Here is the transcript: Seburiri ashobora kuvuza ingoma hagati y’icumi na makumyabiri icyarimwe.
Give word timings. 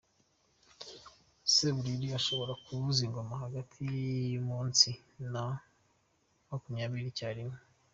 Seburiri 1.53 2.07
ashobora 2.19 2.53
kuvuza 2.63 2.99
ingoma 3.07 3.33
hagati 3.43 3.77
y’icumi 3.93 4.91
na 5.33 5.45
makumyabiri 6.49 7.07
icyarimwe. 7.11 7.57